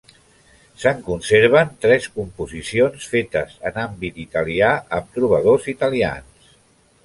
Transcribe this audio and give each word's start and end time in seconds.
Se'n 0.83 1.03
conserven 1.09 1.73
tres 1.85 2.07
composicions, 2.15 3.05
fetes 3.13 3.53
en 3.73 3.79
àmbit 3.85 4.19
italià, 4.27 4.73
amb 5.01 5.15
trobadors 5.19 5.73
italians. 5.79 6.53